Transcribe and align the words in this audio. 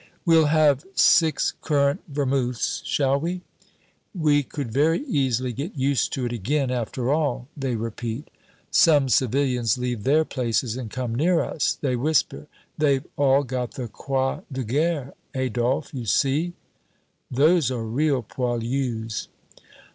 "We'll 0.25 0.47
have 0.47 0.83
six 0.95 1.53
currant 1.61 2.11
vermouths, 2.11 2.81
shall 2.83 3.19
we?" 3.19 3.41
"We 4.15 4.41
could 4.41 4.71
very 4.73 5.01
easily 5.01 5.53
get 5.53 5.75
used 5.77 6.11
to 6.13 6.25
it 6.25 6.33
again, 6.33 6.71
after 6.71 7.11
all," 7.11 7.47
they 7.55 7.75
repeat. 7.75 8.31
Some 8.71 9.09
civilians 9.09 9.77
leave 9.77 10.03
their 10.03 10.25
places 10.25 10.75
and 10.75 10.89
come 10.89 11.13
near 11.13 11.43
us. 11.43 11.77
They 11.81 11.95
whisper, 11.95 12.47
"They've 12.79 13.05
all 13.15 13.43
got 13.43 13.73
the 13.75 13.87
Croix 13.87 14.39
de 14.51 14.63
Guerre, 14.63 15.13
Adolphe, 15.35 15.95
you 15.95 16.07
see" 16.07 16.53
"Those 17.29 17.69
are 17.69 17.83
real 17.85 18.23
poilus!" 18.23 19.27